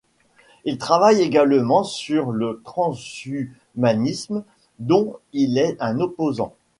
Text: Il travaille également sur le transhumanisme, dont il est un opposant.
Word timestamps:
Il 0.65 0.79
travaille 0.79 1.21
également 1.21 1.83
sur 1.83 2.31
le 2.31 2.59
transhumanisme, 2.65 4.43
dont 4.79 5.17
il 5.31 5.59
est 5.59 5.77
un 5.79 5.99
opposant. 5.99 6.55